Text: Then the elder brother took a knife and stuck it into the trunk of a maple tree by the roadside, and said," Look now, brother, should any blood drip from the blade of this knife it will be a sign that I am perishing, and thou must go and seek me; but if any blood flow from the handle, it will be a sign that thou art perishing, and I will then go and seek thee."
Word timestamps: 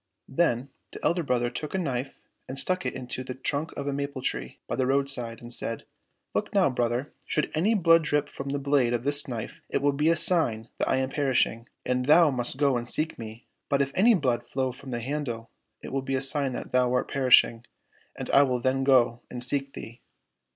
Then 0.27 0.69
the 0.91 1.05
elder 1.05 1.21
brother 1.21 1.51
took 1.51 1.75
a 1.75 1.77
knife 1.77 2.15
and 2.47 2.57
stuck 2.57 2.87
it 2.87 2.95
into 2.95 3.23
the 3.23 3.35
trunk 3.35 3.71
of 3.77 3.85
a 3.85 3.93
maple 3.93 4.23
tree 4.23 4.57
by 4.67 4.75
the 4.75 4.87
roadside, 4.87 5.41
and 5.41 5.53
said," 5.53 5.83
Look 6.33 6.51
now, 6.55 6.71
brother, 6.71 7.13
should 7.27 7.51
any 7.53 7.75
blood 7.75 8.03
drip 8.03 8.27
from 8.27 8.49
the 8.49 8.57
blade 8.57 8.93
of 8.93 9.03
this 9.03 9.27
knife 9.27 9.61
it 9.69 9.79
will 9.79 9.91
be 9.93 10.09
a 10.09 10.15
sign 10.15 10.69
that 10.79 10.89
I 10.89 10.97
am 10.97 11.09
perishing, 11.11 11.69
and 11.85 12.05
thou 12.07 12.31
must 12.31 12.57
go 12.57 12.77
and 12.77 12.89
seek 12.89 13.19
me; 13.19 13.45
but 13.69 13.79
if 13.79 13.91
any 13.93 14.15
blood 14.15 14.43
flow 14.49 14.71
from 14.71 14.89
the 14.89 15.01
handle, 15.01 15.51
it 15.83 15.93
will 15.93 16.01
be 16.01 16.15
a 16.15 16.21
sign 16.23 16.53
that 16.53 16.71
thou 16.71 16.91
art 16.95 17.07
perishing, 17.07 17.63
and 18.15 18.27
I 18.31 18.41
will 18.41 18.59
then 18.59 18.83
go 18.83 19.21
and 19.29 19.43
seek 19.43 19.73
thee." 19.73 20.01